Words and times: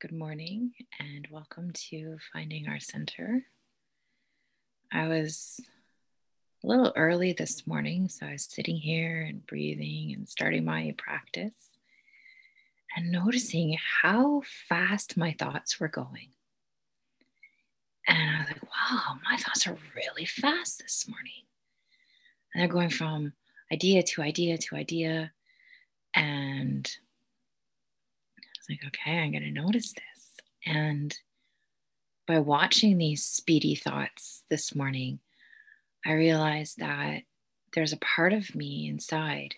good 0.00 0.12
morning 0.12 0.70
and 1.00 1.26
welcome 1.28 1.72
to 1.72 2.18
Finding 2.32 2.68
Our 2.68 2.78
Center. 2.78 3.42
I 4.92 5.08
was 5.08 5.60
a 6.62 6.68
little 6.68 6.92
early 6.94 7.32
this 7.32 7.66
morning, 7.66 8.08
so 8.08 8.26
I 8.26 8.32
was 8.32 8.44
sitting 8.44 8.76
here 8.76 9.22
and 9.22 9.44
breathing 9.44 10.14
and 10.14 10.28
starting 10.28 10.64
my 10.64 10.94
practice 10.96 11.80
and 12.96 13.10
noticing 13.10 13.76
how 14.02 14.42
fast 14.68 15.16
my 15.16 15.34
thoughts 15.36 15.80
were 15.80 15.88
going. 15.88 16.28
And 18.06 18.36
I 18.36 18.38
was 18.38 18.48
like, 18.50 18.62
wow, 18.62 19.16
my 19.28 19.36
thoughts 19.36 19.66
are 19.66 19.76
really 19.96 20.26
fast 20.26 20.78
this 20.78 21.08
morning. 21.08 21.42
And 22.54 22.60
they're 22.60 22.72
going 22.72 22.90
from 22.90 23.32
idea 23.72 24.04
to 24.04 24.22
idea 24.22 24.58
to 24.58 24.76
idea. 24.76 25.32
And 26.14 26.88
like, 28.68 28.80
okay, 28.86 29.18
I'm 29.18 29.32
going 29.32 29.42
to 29.42 29.50
notice 29.50 29.92
this. 29.92 30.36
And 30.66 31.16
by 32.26 32.38
watching 32.40 32.98
these 32.98 33.24
speedy 33.24 33.74
thoughts 33.74 34.42
this 34.50 34.74
morning, 34.74 35.20
I 36.04 36.12
realized 36.12 36.78
that 36.78 37.22
there's 37.74 37.92
a 37.92 37.98
part 37.98 38.32
of 38.32 38.54
me 38.54 38.88
inside 38.88 39.54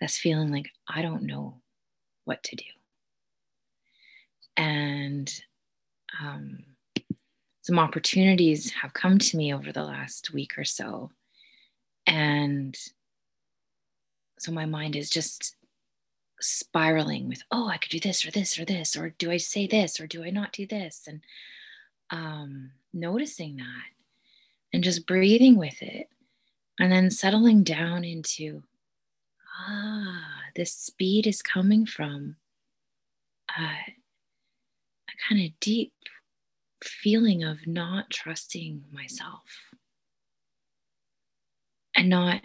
that's 0.00 0.18
feeling 0.18 0.50
like 0.50 0.70
I 0.88 1.02
don't 1.02 1.24
know 1.24 1.60
what 2.24 2.42
to 2.44 2.56
do. 2.56 2.64
And 4.56 5.32
um, 6.20 6.64
some 7.62 7.78
opportunities 7.78 8.72
have 8.72 8.92
come 8.92 9.18
to 9.18 9.36
me 9.36 9.54
over 9.54 9.72
the 9.72 9.84
last 9.84 10.32
week 10.32 10.58
or 10.58 10.64
so. 10.64 11.10
And 12.06 12.76
so 14.38 14.52
my 14.52 14.64
mind 14.64 14.96
is 14.96 15.10
just 15.10 15.54
spiraling 16.40 17.28
with, 17.28 17.42
oh, 17.50 17.68
I 17.68 17.78
could 17.78 17.90
do 17.90 18.00
this 18.00 18.24
or 18.24 18.30
this 18.30 18.58
or 18.58 18.64
this, 18.64 18.96
or 18.96 19.10
do 19.18 19.30
I 19.30 19.36
say 19.36 19.66
this 19.66 20.00
or 20.00 20.06
do 20.06 20.24
I 20.24 20.30
not 20.30 20.52
do 20.52 20.66
this? 20.66 21.06
And 21.06 21.20
um, 22.10 22.70
noticing 22.92 23.56
that 23.56 23.84
and 24.72 24.84
just 24.84 25.06
breathing 25.06 25.56
with 25.56 25.80
it 25.82 26.08
and 26.78 26.92
then 26.92 27.10
settling 27.10 27.62
down 27.64 28.04
into, 28.04 28.62
ah, 29.60 30.40
this 30.54 30.72
speed 30.72 31.26
is 31.26 31.42
coming 31.42 31.86
from 31.86 32.36
uh, 33.58 33.62
a 33.62 35.28
kind 35.28 35.44
of 35.44 35.58
deep 35.60 35.92
feeling 36.82 37.42
of 37.42 37.66
not 37.66 38.10
trusting 38.10 38.84
myself 38.92 39.42
and 41.94 42.08
not 42.08 42.40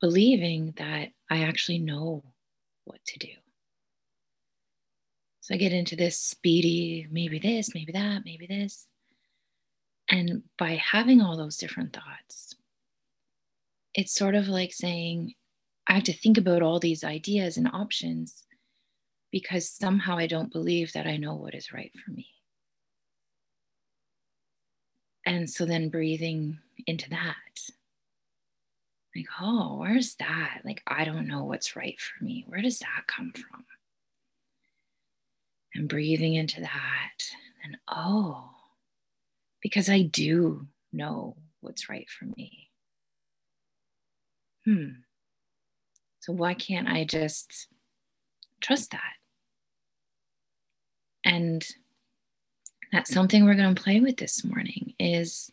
believing 0.00 0.72
that 0.76 1.08
I 1.30 1.42
actually 1.42 1.78
know 1.78 2.22
what 2.88 3.04
to 3.04 3.18
do. 3.18 3.28
So 5.40 5.54
I 5.54 5.58
get 5.58 5.72
into 5.72 5.96
this 5.96 6.18
speedy, 6.18 7.06
maybe 7.10 7.38
this, 7.38 7.74
maybe 7.74 7.92
that, 7.92 8.22
maybe 8.24 8.46
this. 8.46 8.86
And 10.10 10.42
by 10.58 10.72
having 10.74 11.20
all 11.20 11.36
those 11.36 11.56
different 11.56 11.92
thoughts, 11.92 12.54
it's 13.94 14.12
sort 14.12 14.34
of 14.34 14.48
like 14.48 14.72
saying, 14.72 15.34
I 15.86 15.94
have 15.94 16.04
to 16.04 16.12
think 16.12 16.38
about 16.38 16.62
all 16.62 16.78
these 16.78 17.04
ideas 17.04 17.56
and 17.56 17.68
options 17.72 18.44
because 19.30 19.70
somehow 19.70 20.18
I 20.18 20.26
don't 20.26 20.52
believe 20.52 20.92
that 20.92 21.06
I 21.06 21.16
know 21.16 21.34
what 21.34 21.54
is 21.54 21.72
right 21.72 21.92
for 22.04 22.10
me. 22.10 22.26
And 25.24 25.48
so 25.48 25.66
then 25.66 25.88
breathing 25.88 26.58
into 26.86 27.10
that 27.10 27.36
like, 29.18 29.26
oh, 29.40 29.76
where's 29.78 30.14
that? 30.16 30.60
Like, 30.64 30.82
I 30.86 31.04
don't 31.04 31.26
know 31.26 31.44
what's 31.44 31.76
right 31.76 31.98
for 32.00 32.24
me. 32.24 32.44
Where 32.46 32.62
does 32.62 32.78
that 32.78 33.04
come 33.06 33.32
from? 33.32 33.64
And 35.74 35.88
breathing 35.88 36.34
into 36.34 36.60
that. 36.60 37.18
And 37.64 37.76
oh, 37.88 38.50
because 39.60 39.90
I 39.90 40.02
do 40.02 40.66
know 40.92 41.36
what's 41.60 41.88
right 41.88 42.08
for 42.08 42.26
me. 42.26 42.70
Hmm. 44.64 45.00
So 46.20 46.32
why 46.32 46.54
can't 46.54 46.88
I 46.88 47.04
just 47.04 47.66
trust 48.60 48.92
that? 48.92 49.14
And 51.24 51.66
that's 52.92 53.12
something 53.12 53.44
we're 53.44 53.54
going 53.54 53.74
to 53.74 53.82
play 53.82 54.00
with 54.00 54.16
this 54.16 54.44
morning 54.44 54.94
is 54.98 55.50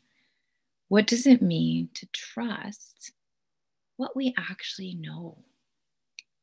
what 0.87 1.07
does 1.07 1.25
it 1.25 1.41
mean 1.41 1.89
to 1.95 2.07
trust 2.13 3.11
what 3.97 4.15
we 4.15 4.33
actually 4.37 4.95
know 4.95 5.37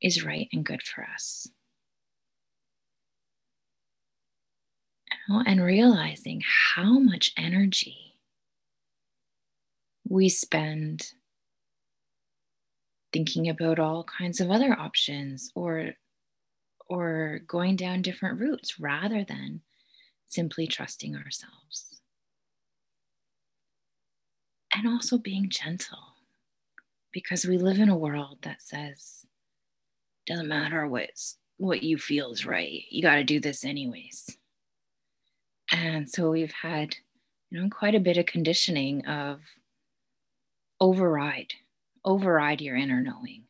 is 0.01 0.25
right 0.25 0.49
and 0.53 0.65
good 0.65 0.83
for 0.83 1.05
us. 1.05 1.49
And 5.29 5.63
realizing 5.63 6.43
how 6.75 6.99
much 6.99 7.33
energy 7.39 8.19
we 10.09 10.29
spend 10.29 11.13
thinking 13.13 13.49
about 13.49 13.79
all 13.79 14.05
kinds 14.05 14.41
of 14.41 14.51
other 14.51 14.79
options 14.79 15.51
or 15.55 15.93
or 16.89 17.41
going 17.47 17.77
down 17.77 18.03
different 18.03 18.41
routes 18.41 18.79
rather 18.79 19.25
than 19.25 19.63
simply 20.27 20.67
trusting 20.67 21.17
ourselves. 21.17 22.01
And 24.75 24.87
also 24.87 25.17
being 25.17 25.49
gentle 25.49 26.12
because 27.13 27.45
we 27.45 27.59
live 27.59 27.79
in 27.79 27.89
a 27.89 27.97
world 27.97 28.39
that 28.43 28.63
says 28.63 29.27
doesn't 30.27 30.49
matter 30.49 30.87
what's 30.87 31.37
what 31.57 31.83
you 31.83 31.99
feel 31.99 32.33
is 32.33 32.47
right 32.47 32.85
you 32.91 33.03
got 33.03 33.17
to 33.17 33.25
do 33.25 33.41
this 33.41 33.65
anyways. 33.65 34.37
And 35.71 36.09
so 36.09 36.31
we've 36.31 36.53
had 36.53 36.97
you 37.51 37.61
know 37.61 37.69
quite 37.69 37.95
a 37.95 38.01
bit 38.01 38.17
of 38.19 38.27
conditioning 38.27 39.07
of 39.07 39.41
override 40.81 41.55
override 42.05 42.61
your 42.61 42.77
inner 42.77 43.01
knowing. 43.01 43.45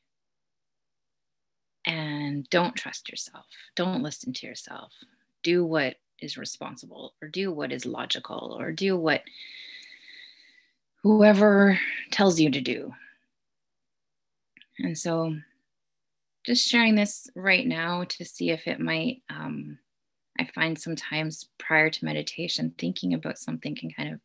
And 1.87 2.49
don't 2.51 2.77
trust 2.77 3.09
yourself. 3.09 3.47
Don't 3.75 4.03
listen 4.03 4.33
to 4.35 4.47
yourself. 4.47 4.93
Do 5.43 5.65
what 5.65 5.97
is 6.21 6.39
responsible 6.39 7.15
or 7.21 7.29
do 7.29 7.51
what 7.51 7.73
is 7.73 7.85
logical 7.85 8.57
or 8.59 8.71
do 8.71 8.97
what 8.97 9.23
whoever 11.03 11.79
tells 12.13 12.39
you 12.39 12.49
to 12.51 12.61
do 12.61 12.93
and 14.83 14.99
so, 14.99 15.37
just 16.45 16.69
sharing 16.69 16.97
this 16.97 17.29
right 17.37 17.67
now 17.67 18.03
to 18.03 18.25
see 18.25 18.51
if 18.51 18.67
it 18.67 18.81
might, 18.81 19.23
um, 19.31 19.79
I 20.41 20.49
find 20.55 20.77
sometimes 20.77 21.49
prior 21.59 21.89
to 21.89 22.05
meditation, 22.05 22.75
thinking 22.77 23.15
about 23.15 23.39
something 23.39 23.77
can 23.77 23.91
kind 23.93 24.13
of 24.13 24.21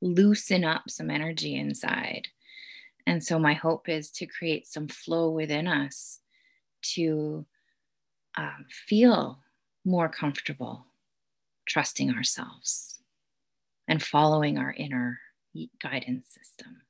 loosen 0.00 0.64
up 0.64 0.88
some 0.88 1.10
energy 1.10 1.56
inside. 1.56 2.28
And 3.06 3.22
so, 3.24 3.40
my 3.40 3.54
hope 3.54 3.88
is 3.88 4.10
to 4.12 4.26
create 4.26 4.68
some 4.68 4.86
flow 4.86 5.30
within 5.30 5.66
us 5.66 6.20
to 6.94 7.44
um, 8.36 8.66
feel 8.70 9.40
more 9.84 10.08
comfortable 10.08 10.86
trusting 11.66 12.10
ourselves 12.14 13.00
and 13.88 14.02
following 14.02 14.58
our 14.58 14.72
inner 14.72 15.18
guidance 15.82 16.26
system 16.28 16.82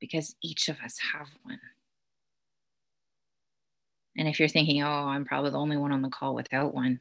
because 0.00 0.34
each 0.42 0.68
of 0.68 0.80
us 0.84 0.98
have 1.12 1.28
one. 1.42 1.60
And 4.16 4.28
if 4.28 4.38
you're 4.38 4.48
thinking, 4.48 4.82
oh, 4.82 4.86
I'm 4.86 5.24
probably 5.24 5.50
the 5.50 5.58
only 5.58 5.76
one 5.76 5.92
on 5.92 6.02
the 6.02 6.08
call 6.08 6.34
without 6.34 6.74
one, 6.74 7.00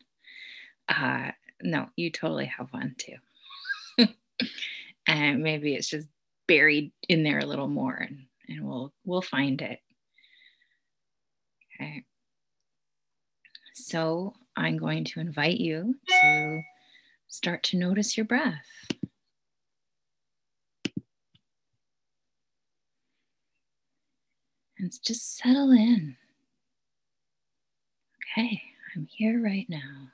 uh, 0.90 1.32
no, 1.62 1.88
you 1.96 2.12
totally 2.12 2.46
have 2.46 2.68
one 2.72 2.96
too. 2.98 4.08
and 5.08 5.42
maybe 5.42 5.76
it's 5.76 5.90
just 5.90 6.08
buried 6.48 6.92
in 7.08 7.24
there 7.24 7.40
a 7.40 7.46
little 7.46 7.68
more 7.68 7.96
and, 7.96 8.26
and 8.48 8.68
we'll 8.68 8.94
we'll 9.06 9.22
find 9.22 9.62
it. 9.62 9.80
Okay. 11.82 12.04
So 13.74 14.34
I'm 14.56 14.78
going 14.78 15.06
to 15.06 15.20
invite 15.20 15.58
you 15.58 15.96
to 16.08 16.62
start 17.28 17.64
to 17.64 17.78
notice 17.78 18.16
your 18.16 18.26
breath. 18.26 18.66
and 24.78 24.92
just 25.04 25.38
settle 25.38 25.72
in. 25.72 26.16
Okay, 28.38 28.62
I'm 28.94 29.08
here 29.16 29.42
right 29.42 29.66
now. 29.70 29.80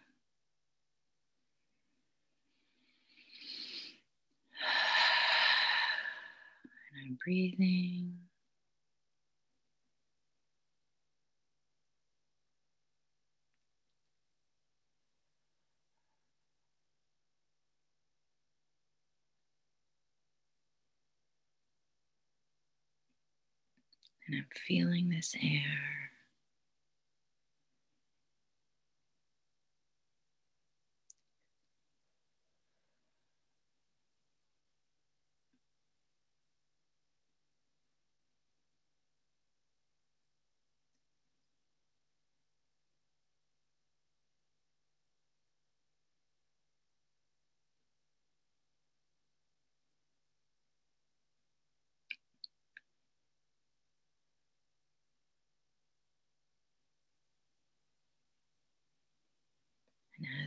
And 6.94 7.08
I'm 7.08 7.18
breathing. 7.24 8.14
And 24.28 24.36
I'm 24.38 24.46
feeling 24.68 25.10
this 25.10 25.34
air. 25.42 26.01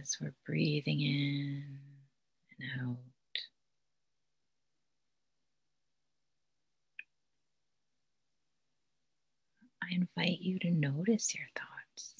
As 0.04 0.18
we're 0.20 0.34
breathing 0.44 1.00
in 1.00 1.64
and 2.60 2.82
out. 2.82 2.98
I 9.82 9.94
invite 9.94 10.40
you 10.40 10.58
to 10.58 10.70
notice 10.70 11.34
your 11.34 11.46
thoughts. 11.56 12.16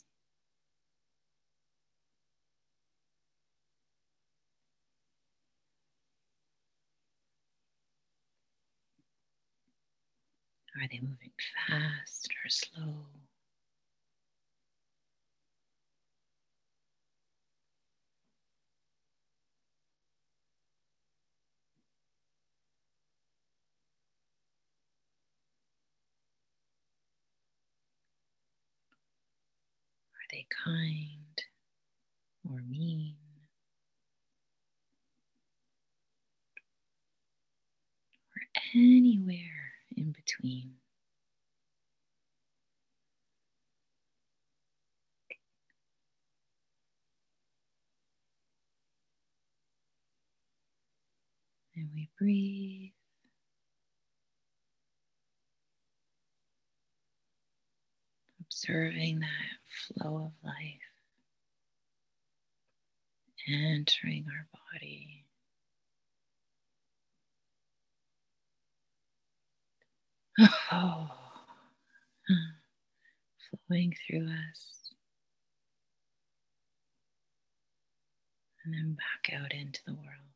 Are 10.80 10.88
they 10.90 11.00
moving 11.00 11.32
fast 11.68 12.28
or 12.44 12.48
slow? 12.48 13.23
Are 30.24 30.32
they 30.32 30.46
kind 30.64 31.42
or 32.50 32.62
mean? 32.66 33.16
Or 38.34 38.62
anywhere 38.74 39.74
in 39.94 40.12
between? 40.12 40.76
And 51.76 51.90
we 51.94 52.08
breathe. 52.18 52.92
Observing 58.40 59.20
that 59.20 59.28
flow 59.74 60.16
of 60.16 60.32
life 60.44 60.80
entering 63.48 64.26
our 64.30 64.46
body. 64.72 65.24
Oh, 70.72 71.10
flowing 73.68 73.94
through 74.06 74.26
us 74.26 74.94
and 78.64 78.74
then 78.74 78.96
back 78.96 79.38
out 79.40 79.52
into 79.52 79.80
the 79.86 79.92
world. 79.92 80.33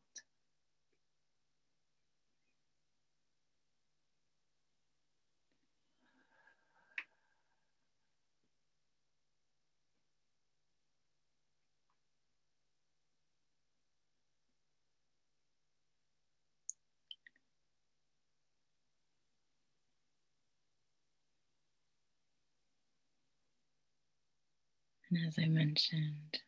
And 25.11 25.25
as 25.27 25.37
I 25.37 25.45
mentioned, 25.45 26.39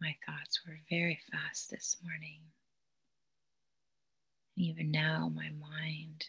my 0.00 0.16
thoughts 0.26 0.60
were 0.66 0.78
very 0.90 1.20
fast 1.30 1.70
this 1.70 1.96
morning. 2.02 2.40
And 4.56 4.66
Even 4.66 4.90
now, 4.90 5.28
my 5.34 5.50
mind, 5.50 6.26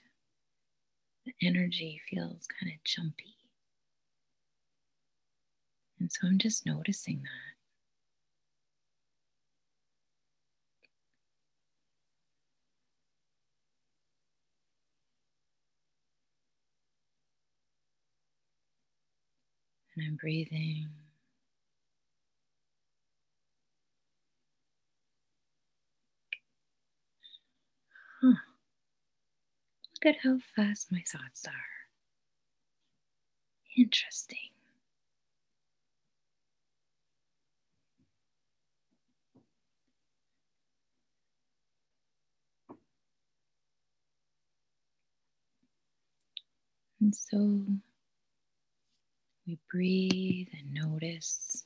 the 1.25 1.33
energy 1.41 2.01
feels 2.09 2.47
kind 2.59 2.71
of 2.73 2.83
jumpy. 2.83 3.35
And 5.99 6.11
so 6.11 6.27
I'm 6.27 6.37
just 6.37 6.65
noticing 6.65 7.23
that. 7.23 7.55
And 19.95 20.07
I'm 20.07 20.15
breathing. 20.15 20.89
Look 30.03 30.15
at 30.15 30.21
how 30.23 30.39
fast 30.55 30.91
my 30.91 31.03
thoughts 31.05 31.45
are. 31.45 31.53
Interesting. 33.77 34.37
And 47.01 47.15
so 47.15 47.65
we 49.45 49.57
breathe 49.69 50.47
and 50.53 50.73
notice 50.73 51.65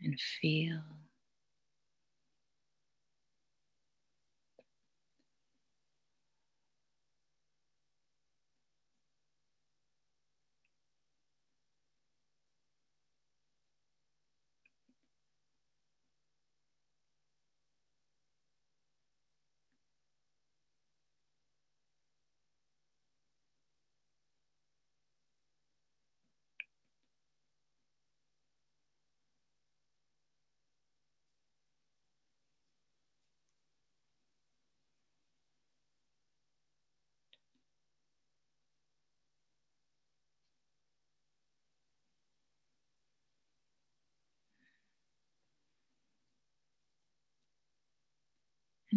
and 0.00 0.18
feel. 0.20 0.82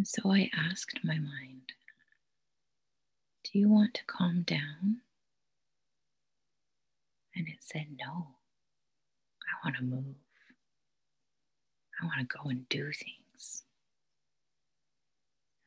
And 0.01 0.07
so 0.07 0.31
I 0.31 0.49
asked 0.57 1.01
my 1.03 1.19
mind, 1.19 1.73
Do 3.43 3.59
you 3.59 3.69
want 3.69 3.93
to 3.93 4.05
calm 4.07 4.41
down? 4.41 5.01
And 7.35 7.47
it 7.47 7.59
said, 7.59 7.85
No, 7.99 8.29
I 9.45 9.53
want 9.63 9.77
to 9.77 9.83
move. 9.83 10.15
I 12.01 12.05
want 12.07 12.17
to 12.27 12.35
go 12.35 12.49
and 12.49 12.67
do 12.67 12.85
things. 12.85 13.61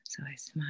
So 0.02 0.24
I 0.28 0.34
smiled 0.34 0.66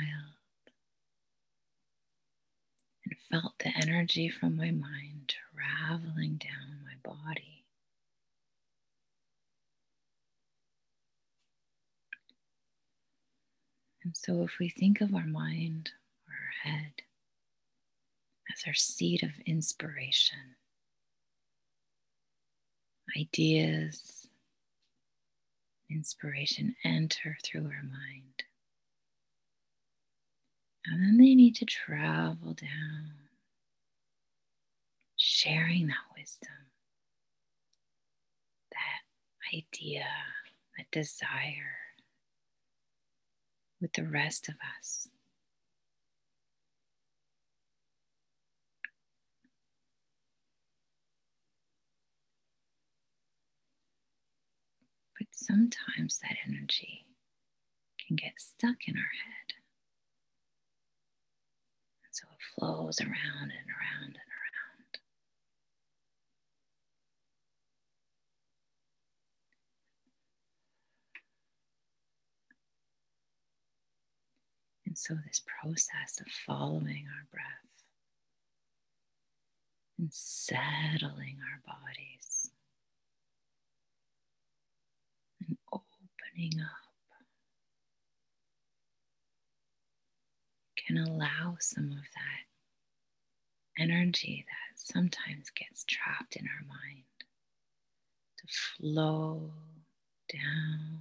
and 3.06 3.16
felt 3.30 3.59
the 3.61 3.73
energy 3.78 4.28
from 4.28 4.56
my 4.56 4.73
mind 4.73 5.37
traveling 5.56 6.37
down 6.37 6.85
my 6.85 6.97
body. 7.02 7.53
And 14.04 14.14
so, 14.14 14.42
if 14.42 14.58
we 14.61 14.68
think 14.68 15.00
of 15.00 15.14
our 15.14 15.26
mind 15.26 15.90
or 16.28 16.34
our 16.34 16.73
head 16.73 16.92
as 18.52 18.62
our 18.66 18.75
seat 18.75 19.23
of 19.23 19.30
inspiration, 19.46 20.56
ideas, 23.16 24.28
inspiration 25.90 26.75
enter 26.84 27.37
through 27.42 27.64
our 27.64 27.82
mind. 27.82 28.44
And 30.87 31.02
then 31.02 31.16
they 31.16 31.34
need 31.34 31.56
to 31.56 31.64
travel 31.64 32.52
down, 32.52 33.12
sharing 35.16 35.87
that 35.87 35.96
wisdom, 36.14 36.50
that 38.73 39.56
idea, 39.56 40.04
that 40.76 40.90
desire 40.90 41.84
with 43.85 43.93
the 43.93 44.03
rest 44.03 44.49
of 44.49 44.55
us. 44.79 45.09
But 55.19 55.26
sometimes 55.33 56.19
that 56.21 56.38
energy 56.49 57.05
can 58.07 58.17
get 58.17 58.33
stuck 58.38 58.88
in 58.88 58.97
our 58.97 59.03
head. 59.03 59.53
And 62.05 62.12
so 62.12 62.25
it 62.33 62.59
flows 62.59 63.00
around 63.03 63.12
and 63.12 63.69
around 63.69 64.07
and 64.07 64.17
around. 64.17 64.45
And 74.95 74.99
so, 75.01 75.17
this 75.27 75.43
process 75.61 76.21
of 76.21 76.29
following 76.47 77.07
our 77.09 77.27
breath 77.33 77.83
and 79.99 80.09
settling 80.13 81.39
our 81.43 81.61
bodies 81.67 82.53
and 85.49 85.57
opening 85.73 86.61
up 86.61 87.17
can 90.77 90.99
allow 90.99 91.57
some 91.59 91.87
of 91.91 92.05
that 92.15 93.83
energy 93.83 94.47
that 94.47 94.79
sometimes 94.79 95.51
gets 95.51 95.83
trapped 95.89 96.37
in 96.37 96.47
our 96.47 96.69
mind 96.69 97.03
to 98.39 98.47
flow 98.79 99.51
down 100.33 101.01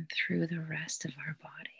and 0.00 0.10
through 0.10 0.46
the 0.46 0.60
rest 0.60 1.04
of 1.04 1.12
our 1.26 1.36
body. 1.42 1.79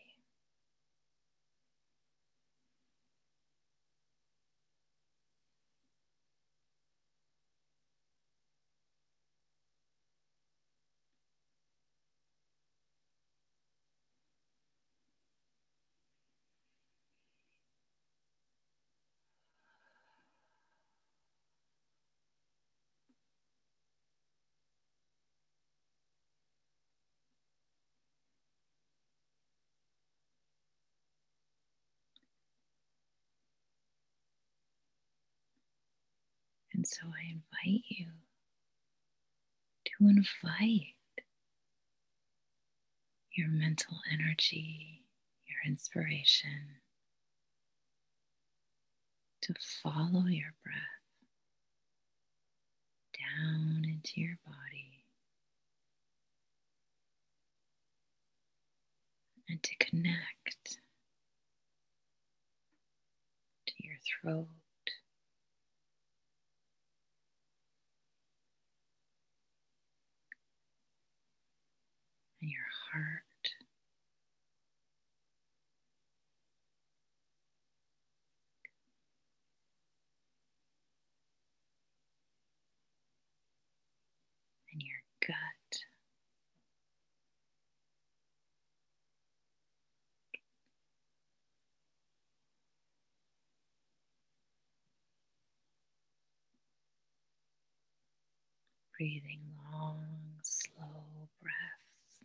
And 36.81 36.87
so 36.87 37.03
I 37.09 37.31
invite 37.31 37.85
you 37.89 38.07
to 39.85 40.09
invite 40.09 40.95
your 43.37 43.49
mental 43.49 43.99
energy, 44.11 45.05
your 45.47 45.59
inspiration 45.71 46.81
to 49.43 49.55
follow 49.83 50.25
your 50.25 50.55
breath 50.65 51.19
down 53.13 53.85
into 53.85 54.23
your 54.23 54.39
body 54.47 55.05
and 59.51 59.63
to 59.63 59.77
connect 59.77 60.79
to 63.67 63.75
your 63.81 63.97
throat. 64.23 64.49
and 72.41 72.51
your 72.51 72.63
heart. 72.93 73.23
And 84.73 84.83
your 84.83 85.03
gut. 85.27 85.81
Breathing 99.00 99.40
long, 99.73 100.04
slow 100.45 101.30
breaths. 101.42 102.21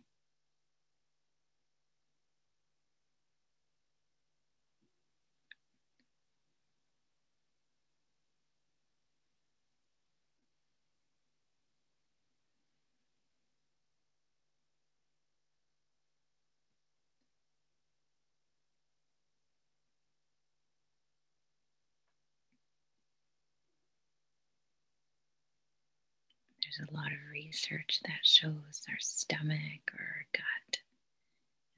There's 26.76 26.88
a 26.90 26.94
lot 26.94 27.12
of 27.12 27.18
research 27.32 28.00
that 28.04 28.24
shows 28.24 28.84
our 28.88 28.98
stomach 28.98 29.92
or 29.92 30.00
our 30.00 30.26
gut 30.32 30.78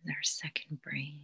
is 0.02 0.10
our 0.10 0.22
second 0.22 0.82
brain. 0.82 1.20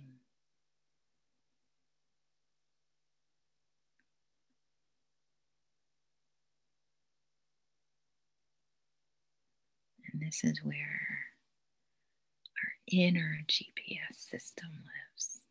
And 10.13 10.23
this 10.23 10.45
is 10.45 10.63
where 10.63 11.25
our 12.63 12.73
inner 12.87 13.41
GPS 13.49 14.17
system 14.17 14.69
lives. 14.71 15.44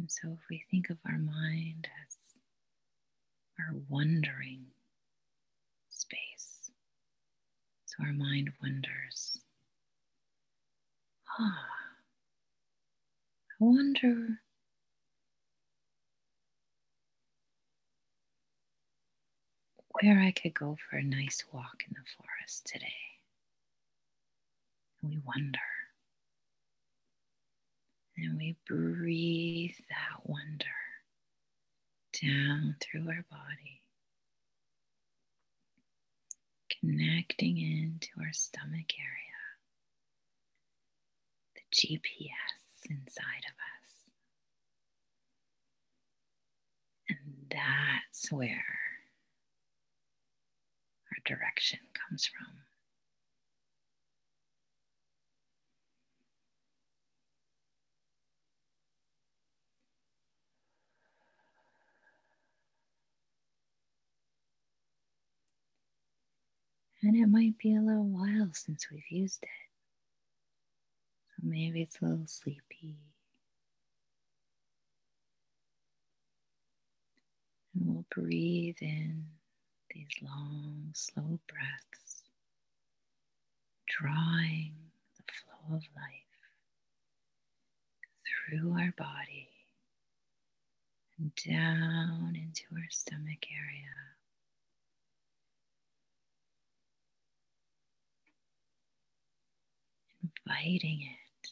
And 0.00 0.10
so, 0.10 0.32
if 0.32 0.48
we 0.48 0.64
think 0.70 0.88
of 0.88 0.96
our 1.04 1.18
mind 1.18 1.86
as 2.06 2.16
our 3.58 3.74
wondering 3.90 4.64
space, 5.90 6.70
so 7.84 8.04
our 8.04 8.12
mind 8.14 8.50
wonders, 8.62 9.38
ah, 11.38 11.66
I 13.50 13.54
wonder 13.60 14.40
where 20.00 20.18
I 20.20 20.30
could 20.32 20.54
go 20.54 20.78
for 20.88 20.96
a 20.96 21.02
nice 21.02 21.44
walk 21.52 21.82
in 21.86 21.92
the 21.92 22.10
forest 22.16 22.64
today. 22.64 22.86
We 25.02 25.18
wonder. 25.18 25.79
And 28.22 28.36
we 28.36 28.56
breathe 28.66 29.74
that 29.88 30.28
wonder 30.28 30.66
down 32.22 32.76
through 32.80 33.08
our 33.08 33.24
body, 33.30 33.82
connecting 36.80 37.56
into 37.58 38.08
our 38.18 38.32
stomach 38.32 38.92
area, 38.98 39.40
the 41.54 41.62
GPS 41.74 42.90
inside 42.90 43.44
of 43.48 43.54
us. 43.56 44.10
And 47.08 47.18
that's 47.50 48.30
where 48.30 48.64
our 51.10 51.22
direction 51.24 51.78
comes 51.94 52.26
from. 52.26 52.69
And 67.02 67.16
it 67.16 67.26
might 67.28 67.56
be 67.58 67.74
a 67.74 67.80
little 67.80 68.08
while 68.08 68.50
since 68.52 68.88
we've 68.90 69.10
used 69.10 69.42
it. 69.42 69.48
So 71.28 71.42
maybe 71.48 71.80
it's 71.82 71.98
a 72.00 72.04
little 72.04 72.26
sleepy. 72.26 72.98
And 77.74 77.86
we'll 77.86 78.04
breathe 78.10 78.76
in 78.82 79.24
these 79.94 80.08
long, 80.22 80.90
slow 80.92 81.38
breaths, 81.48 82.22
drawing 83.86 84.74
the 85.16 85.22
flow 85.32 85.76
of 85.76 85.82
life 85.96 86.30
through 88.50 88.72
our 88.72 88.92
body 88.98 89.48
and 91.18 91.34
down 91.46 92.36
into 92.36 92.64
our 92.74 92.88
stomach 92.90 93.46
area. 93.50 94.19
Inviting 100.50 101.00
it 101.02 101.50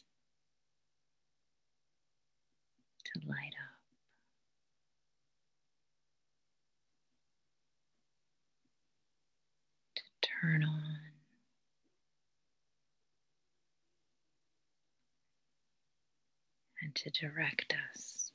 to 3.05 3.27
light 3.27 3.53
up. 3.55 3.79
To 9.95 10.03
turn 10.41 10.63
on. 10.63 10.99
And 16.81 16.93
to 16.95 17.09
direct 17.09 17.73
us. 17.93 18.31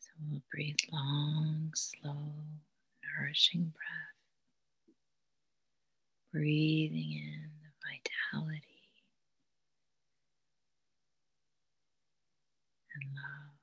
So 0.00 0.10
we'll 0.30 0.42
breathe 0.54 0.76
long, 0.92 1.72
slow, 1.74 2.32
nourishing 3.18 3.72
breath, 3.74 4.22
breathing 6.32 7.10
in 7.10 7.50
the 7.64 7.72
vitality 7.82 8.62
and 12.94 13.10
love. 13.16 13.56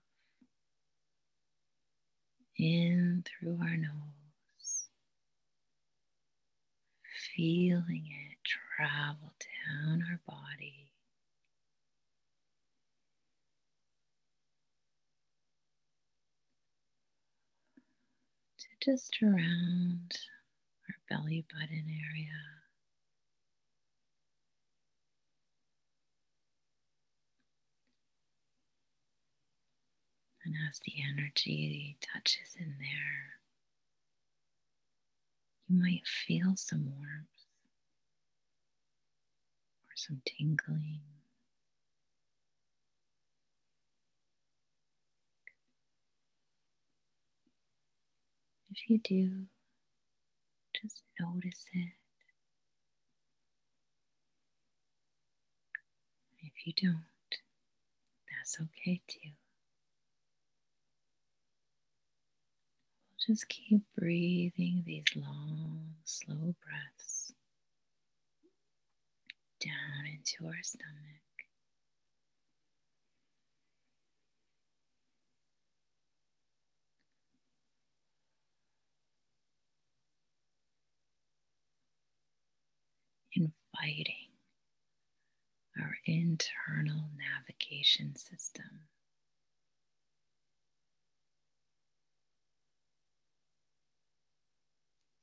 In 2.57 3.23
through 3.25 3.57
our 3.61 3.77
nose, 3.77 4.89
feeling 7.37 8.05
it 8.05 8.37
travel 8.43 9.31
down 9.79 10.03
our 10.11 10.19
body 10.27 10.80
just 18.81 19.17
around 19.21 20.17
our 20.89 20.95
belly 21.17 21.45
button 21.53 21.85
area. 21.87 22.31
And 30.43 30.55
as 30.67 30.79
the 30.79 30.93
energy 31.07 31.97
touches 32.01 32.55
in 32.59 32.73
there, 32.79 33.35
you 35.67 35.79
might 35.79 36.07
feel 36.07 36.55
some 36.55 36.85
warmth 36.85 37.27
or 39.85 39.95
some 39.95 40.21
tingling. 40.25 41.01
If 48.71 48.89
you 48.89 48.99
do, 48.99 49.45
just 50.81 51.03
notice 51.19 51.65
it. 51.73 51.91
If 56.39 56.65
you 56.65 56.73
don't, 56.81 57.03
that's 58.29 58.59
okay 58.61 59.01
too. 59.07 59.19
We'll 63.09 63.35
just 63.35 63.49
keep 63.49 63.81
breathing 63.97 64.83
these 64.85 65.03
long, 65.15 65.95
slow 66.05 66.55
breaths 66.63 67.33
down 69.59 70.05
into 70.07 70.47
our 70.47 70.63
stomach. 70.63 71.21
Inviting 83.35 84.29
our 85.79 85.95
internal 86.05 87.03
navigation 87.17 88.15
system 88.15 88.65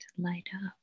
to 0.01 0.23
light 0.23 0.49
up. 0.67 0.75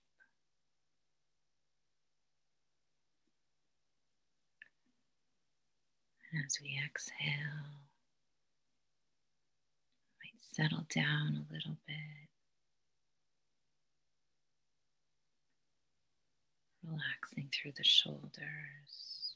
And 6.32 6.44
as 6.46 6.60
we 6.62 6.80
exhale, 6.86 7.82
might 10.22 10.42
settle 10.54 10.86
down 10.94 11.36
a 11.50 11.54
little 11.54 11.78
bit. 11.88 12.35
Relaxing 16.88 17.50
through 17.52 17.74
the 17.76 17.84
shoulders. 17.84 19.36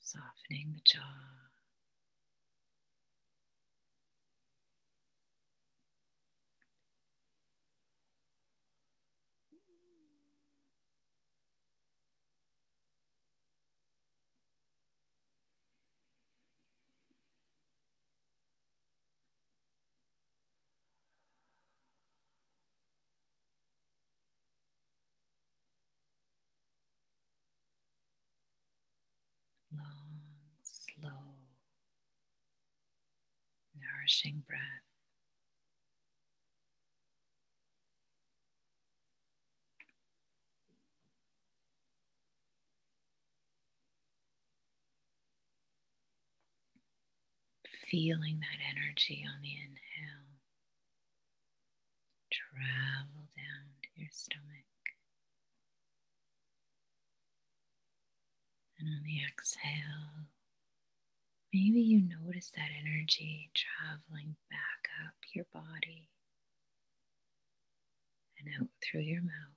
Softening 0.00 0.72
the 0.72 0.80
jaw. 0.84 1.36
long, 29.76 30.20
slow, 30.62 31.36
nourishing 34.06 34.42
breath. 34.46 34.60
Feeling 47.90 48.40
that 48.40 48.58
energy 48.76 49.24
on 49.26 49.42
the 49.42 49.48
inhale 49.48 50.38
travel 52.32 53.28
down 53.36 53.66
to 53.82 53.88
your 53.96 54.08
stomach. 54.12 54.42
And 58.78 58.88
on 58.88 59.02
the 59.04 59.20
exhale, 59.24 60.26
maybe 61.56 61.80
you 61.80 62.02
notice 62.02 62.52
that 62.54 62.68
energy 62.84 63.48
traveling 63.56 64.36
back 64.50 64.90
up 65.06 65.14
your 65.34 65.46
body 65.54 66.10
and 68.38 68.48
out 68.60 68.68
through 68.84 69.00
your 69.00 69.22
mouth. 69.22 69.56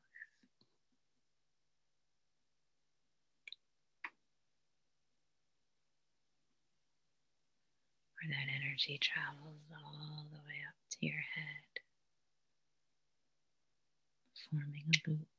Where 8.15 8.31
that 8.31 8.47
energy 8.63 8.97
travels 9.01 9.59
all 9.75 10.25
the 10.31 10.37
way 10.37 10.59
up 10.69 10.79
to 10.91 10.97
your 11.05 11.19
head, 11.35 11.83
forming 14.49 14.87
a 14.87 15.09
loop. 15.09 15.38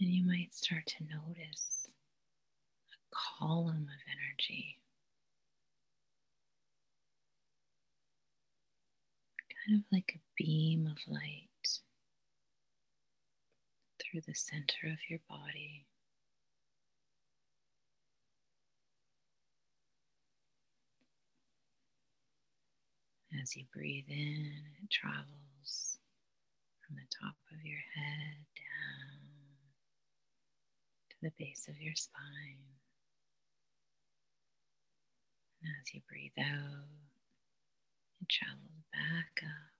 And 0.00 0.08
you 0.08 0.24
might 0.26 0.54
start 0.54 0.86
to 0.86 1.04
notice 1.04 1.86
a 2.90 3.16
column 3.38 3.86
of 3.86 4.00
energy. 4.10 4.78
Kind 9.66 9.78
of 9.78 9.84
like 9.92 10.12
a 10.16 10.20
beam 10.42 10.86
of 10.86 10.96
light 11.06 11.48
through 14.00 14.22
the 14.26 14.34
center 14.34 14.86
of 14.86 14.98
your 15.10 15.20
body. 15.28 15.84
As 23.42 23.54
you 23.54 23.64
breathe 23.72 24.08
in, 24.08 24.52
it 24.82 24.90
travels 24.90 25.98
from 26.80 26.96
the 26.96 27.06
top 27.20 27.36
of 27.52 27.64
your 27.64 27.78
head 27.94 28.46
down 28.56 29.30
to 31.09 31.09
the 31.22 31.32
base 31.38 31.68
of 31.68 31.80
your 31.80 31.94
spine. 31.94 32.64
And 35.62 35.72
as 35.80 35.92
you 35.92 36.00
breathe 36.08 36.38
out, 36.38 36.88
it 38.22 38.28
travels 38.28 38.84
back 38.92 39.42
up 39.44 39.72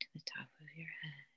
to 0.00 0.06
the 0.14 0.22
top 0.26 0.48
of 0.60 0.66
your 0.76 0.90
head. 1.02 1.33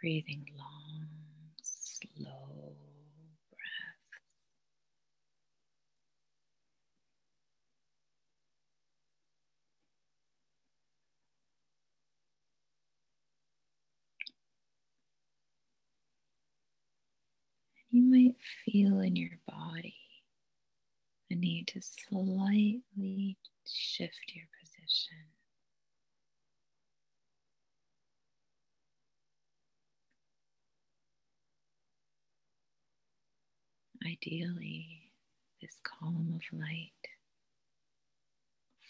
Breathing 0.00 0.46
long, 0.58 1.06
slow 1.62 2.74
breaths. 3.50 4.20
You 17.90 18.02
might 18.02 18.36
feel 18.64 19.00
in 19.00 19.16
your 19.16 19.38
body 19.46 19.94
the 21.28 21.36
need 21.36 21.68
to 21.68 21.80
slightly 21.82 23.36
shift 23.64 24.32
your 24.34 24.46
position. 24.60 25.39
Ideally, 34.06 35.12
this 35.60 35.78
column 35.82 36.32
of 36.34 36.58
light 36.58 36.92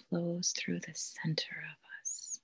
flows 0.08 0.52
through 0.56 0.80
the 0.80 0.94
center 0.94 1.56
of 1.72 1.78
us. 2.00 2.40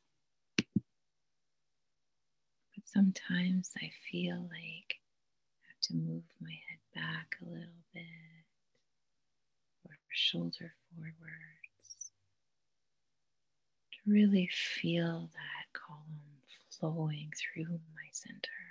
But 2.74 2.84
sometimes 2.86 3.70
I 3.80 3.90
feel 4.10 4.36
like 4.42 4.96
I 4.98 5.68
have 5.68 5.80
to 5.82 5.94
move 5.94 6.24
my 6.40 6.50
head 6.50 6.80
back 6.94 7.36
a 7.40 7.44
little 7.44 7.84
bit 7.94 8.02
or 9.84 9.96
shoulder 10.10 10.74
forwards 10.94 12.10
to 13.92 14.10
really 14.10 14.48
feel 14.52 15.30
that 15.34 15.72
column 15.72 16.20
flowing 16.70 17.32
through 17.36 17.80
my 17.94 18.08
center. 18.12 18.65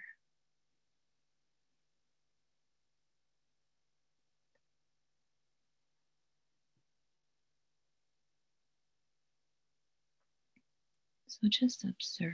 So 11.41 11.50
just 11.50 11.84
observe 11.84 12.32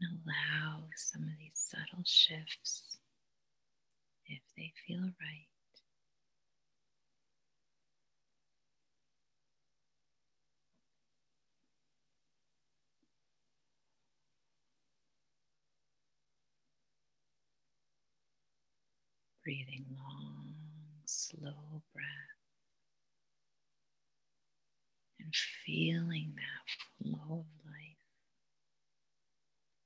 and 0.00 0.20
allow 0.24 0.84
some 0.94 1.22
of 1.24 1.36
these 1.36 1.50
subtle 1.54 2.04
shifts 2.04 2.98
if 4.26 4.40
they 4.56 4.72
feel 4.86 5.00
right. 5.00 5.48
Breathing 19.42 19.86
long, 19.90 20.54
slow 21.04 21.82
breath 21.92 22.37
and 25.28 25.36
feeling 25.66 26.32
that 26.36 27.06
flow 27.06 27.40
of 27.40 27.46
life 27.66 28.06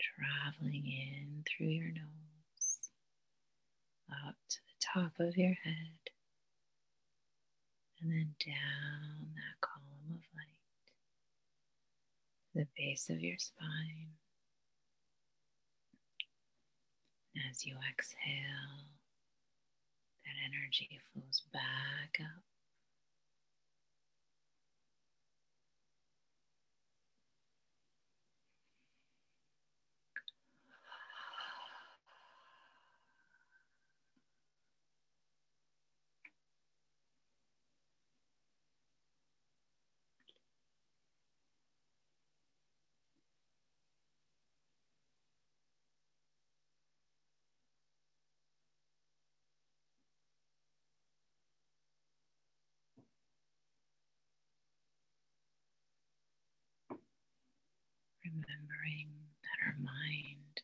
traveling 0.00 0.84
in 0.86 1.42
through 1.44 1.66
your 1.66 1.92
nose 1.92 2.90
up 4.28 4.36
to 4.48 4.58
the 4.58 4.86
top 4.94 5.12
of 5.18 5.36
your 5.36 5.54
head 5.64 5.98
and 8.00 8.12
then 8.12 8.34
down 8.46 9.34
that 9.34 9.60
column 9.60 10.14
of 10.14 10.22
light 10.36 10.62
the 12.54 12.66
base 12.76 13.08
of 13.10 13.20
your 13.20 13.38
spine. 13.38 14.10
As 17.50 17.64
you 17.64 17.74
exhale, 17.90 18.84
that 20.24 20.34
energy 20.46 21.00
flows 21.12 21.42
back 21.52 22.18
up 22.20 22.51
remembering 58.42 59.08
that 59.42 59.66
our 59.66 59.76
mind 59.82 60.62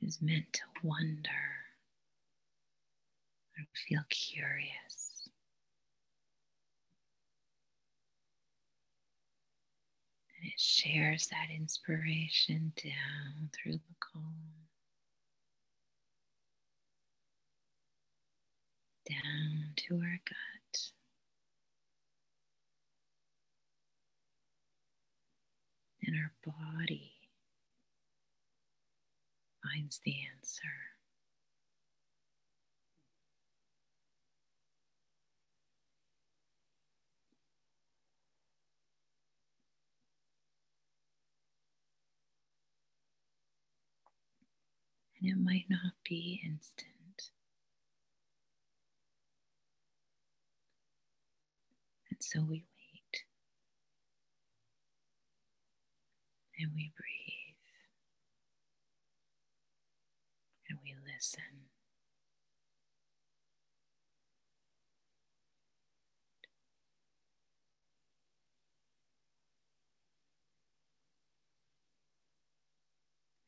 is 0.00 0.20
meant 0.20 0.52
to 0.52 0.62
wonder 0.82 1.30
or 3.58 3.64
feel 3.88 4.02
curious. 4.10 5.28
And 10.40 10.48
it 10.52 10.60
shares 10.60 11.26
that 11.28 11.48
inspiration 11.54 12.72
down 12.76 13.50
through 13.52 13.74
the 13.74 13.94
column, 14.00 14.68
down 19.08 19.72
to 19.76 19.94
our 19.96 20.20
gut. 20.26 20.63
And 26.06 26.16
our 26.16 26.32
body 26.44 27.12
finds 29.62 30.00
the 30.04 30.14
answer. 30.34 30.68
And 45.20 45.30
it 45.30 45.42
might 45.42 45.64
not 45.70 45.92
be 46.08 46.40
instant. 46.44 47.30
And 52.10 52.18
so 52.20 52.42
we 52.42 52.64
and 56.58 56.70
we 56.74 56.92
breathe 56.96 57.56
and 60.68 60.78
we 60.82 60.94
listen. 61.06 61.42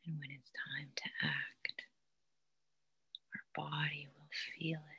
And 0.07 0.19
when 0.21 0.31
it's 0.31 0.51
time 0.55 0.91
to 0.95 1.05
act, 1.27 1.83
our 3.35 3.65
body 3.71 4.09
will 4.17 4.29
feel 4.57 4.79
it. 4.79 4.96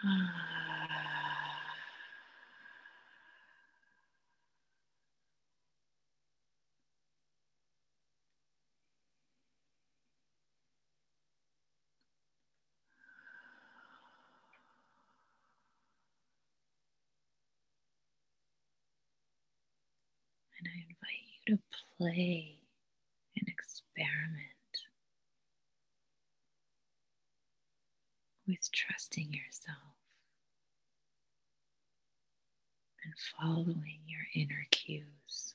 And 20.58 20.68
I 20.68 20.78
invite 20.88 21.26
you 21.48 21.56
to 21.56 21.62
play 21.98 22.58
and 23.38 23.48
experiment 23.48 24.49
with 28.50 28.72
trusting 28.72 29.32
yourself 29.32 29.94
and 33.04 33.14
following 33.38 34.00
your 34.06 34.26
inner 34.34 34.66
cues. 34.70 35.54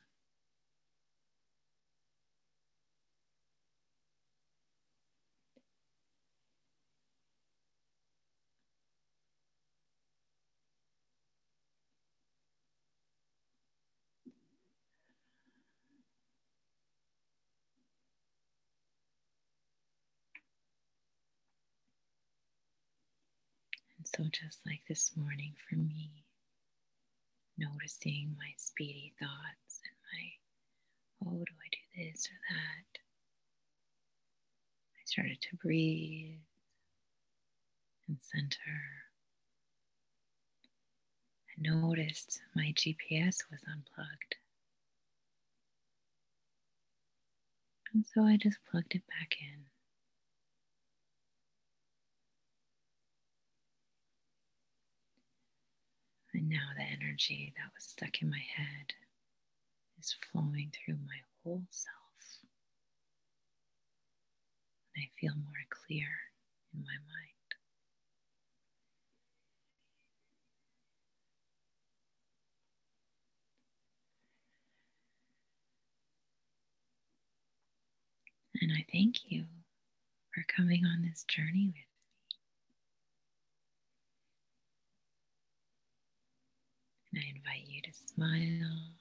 So, 24.15 24.23
just 24.31 24.59
like 24.65 24.81
this 24.87 25.11
morning 25.17 25.53
for 25.67 25.75
me, 25.75 26.23
noticing 27.57 28.33
my 28.37 28.53
speedy 28.55 29.13
thoughts 29.19 29.81
and 29.83 29.97
my, 30.13 31.31
oh, 31.31 31.43
do 31.43 31.51
I 31.51 31.69
do 31.71 32.11
this 32.11 32.27
or 32.27 32.37
that? 32.49 32.99
I 34.95 35.01
started 35.03 35.41
to 35.41 35.57
breathe 35.57 36.39
and 38.07 38.17
center. 38.21 38.79
I 41.49 41.61
noticed 41.61 42.41
my 42.55 42.73
GPS 42.73 43.43
was 43.51 43.59
unplugged. 43.67 44.35
And 47.93 48.05
so 48.05 48.23
I 48.23 48.37
just 48.37 48.59
plugged 48.71 48.95
it 48.95 49.03
back 49.07 49.35
in. 49.41 49.65
And 56.35 56.49
now 56.49 56.67
the 56.75 56.83
energy 56.83 57.53
that 57.55 57.71
was 57.73 57.85
stuck 57.85 58.21
in 58.21 58.29
my 58.29 58.43
head 58.57 58.93
is 59.97 60.17
flowing 60.29 60.69
through 60.73 60.97
my 61.05 61.15
whole 61.41 61.63
self. 61.69 61.95
And 64.93 65.05
I 65.05 65.09
feel 65.17 65.33
more 65.33 65.53
clear 65.69 66.07
in 66.73 66.81
my 66.81 66.97
mind. 67.07 67.51
And 78.61 78.73
I 78.73 78.85
thank 78.91 79.31
you 79.31 79.45
for 80.33 80.43
coming 80.53 80.83
on 80.85 81.01
this 81.01 81.23
journey 81.29 81.67
with 81.67 81.85
And 87.15 87.23
I 87.23 87.29
invite 87.33 87.69
you 87.69 87.81
to 87.81 87.84
smile 87.95 88.91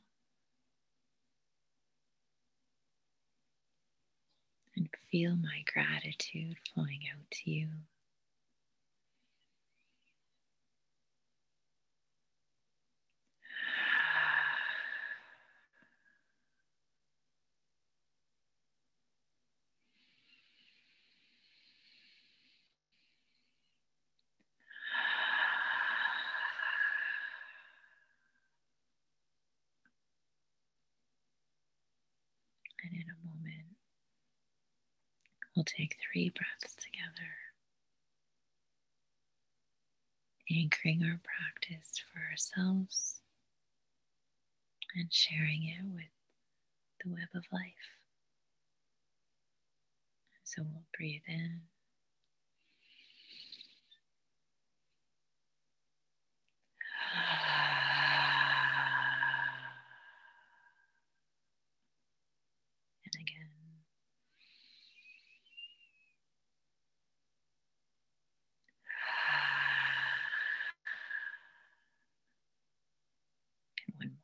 and 4.77 4.89
feel 5.11 5.37
my 5.37 5.65
gratitude 5.73 6.57
flowing 6.75 7.01
out 7.13 7.31
to 7.31 7.51
you. 7.51 7.69
And 32.85 32.93
in 32.93 33.07
a 33.09 33.27
moment, 33.27 33.65
we'll 35.57 35.64
take 35.77 35.97
three 36.01 36.31
breaths 36.31 36.77
together, 36.77 37.31
anchoring 40.51 41.03
our 41.05 41.21
practice 41.25 42.01
for 42.13 42.21
ourselves 42.31 43.21
and 44.97 45.13
sharing 45.13 45.65
it 45.65 45.85
with 45.93 46.05
the 47.05 47.11
web 47.11 47.29
of 47.35 47.45
life. 47.53 47.73
So 50.45 50.63
we'll 50.63 50.85
breathe 50.97 51.23
in. 51.27 51.63
And 63.05 63.15
again. 63.21 63.49
And 73.89 73.97
one 73.99 74.09
more. 74.09 74.19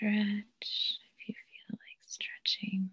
Stretch 0.00 0.98
if 1.18 1.28
you 1.28 1.34
feel 1.34 1.72
like 1.72 1.98
stretching. 2.06 2.88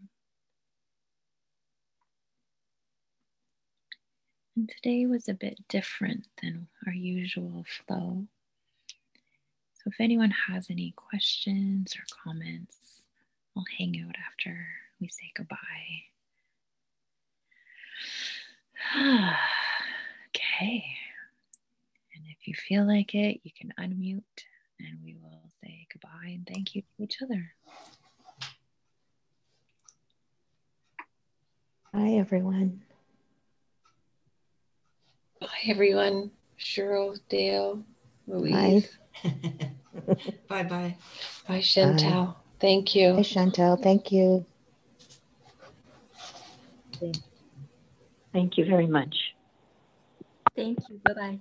And 4.58 4.70
today 4.70 5.06
was 5.06 5.30
a 5.30 5.34
bit 5.34 5.58
different 5.70 6.28
than 6.42 6.68
our 6.86 6.92
usual 6.92 7.64
flow. 7.66 8.28
So, 9.76 9.84
if 9.86 10.02
anyone 10.02 10.34
has 10.50 10.70
any 10.70 10.94
questions 10.98 11.96
or 11.96 12.04
comments, 12.24 13.02
I'll 13.56 13.64
hang 13.78 14.04
out 14.06 14.16
after 14.30 14.68
we 15.00 15.08
say 15.08 15.32
goodbye. 15.34 15.58
okay. 20.36 20.84
And 22.16 22.26
if 22.28 22.48
you 22.48 22.54
feel 22.54 22.86
like 22.86 23.16
it, 23.16 23.40
you 23.44 23.52
can 23.58 23.72
unmute 23.80 24.24
and 24.80 25.00
we 25.06 25.16
will 25.22 25.47
say 25.64 25.88
goodbye 25.92 26.30
and 26.34 26.48
thank 26.48 26.76
you 26.76 26.82
to 26.82 27.04
each 27.04 27.18
other. 27.22 27.52
Bye, 31.94 32.18
everyone. 32.20 32.82
Bye, 35.40 35.48
everyone. 35.68 36.32
Cheryl, 36.60 37.20
Dale, 37.30 37.84
Louise. 38.28 38.90
bye 39.24 40.64
bye. 40.64 40.96
Bye, 41.48 41.60
Chantel. 41.60 42.28
Bye. 42.28 42.34
Thank 42.60 42.96
you. 42.96 43.14
Bye, 43.14 43.24
Chantal. 43.24 43.78
Thank 43.78 44.12
you. 44.12 44.46
Thank 48.34 48.58
you 48.58 48.66
very 48.66 48.88
much. 48.88 49.16
Thank 50.56 50.80
you. 50.90 51.00
Bye 51.04 51.14
bye. 51.14 51.40